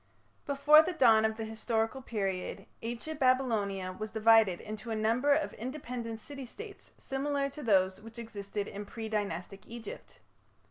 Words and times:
Before 0.47 0.81
the 0.81 0.93
dawn 0.93 1.25
of 1.25 1.37
the 1.37 1.45
historical 1.45 2.01
period 2.01 2.65
Ancient 2.81 3.19
Babylonia 3.19 3.91
was 3.91 4.09
divided 4.09 4.59
into 4.59 4.89
a 4.89 4.95
number 4.95 5.31
of 5.31 5.53
independent 5.53 6.19
city 6.19 6.47
states 6.47 6.89
similar 6.97 7.51
to 7.51 7.61
those 7.61 8.01
which 8.01 8.17
existed 8.17 8.67
in 8.67 8.87
pre 8.87 9.07
Dynastic 9.09 9.61
Egypt. 9.67 10.17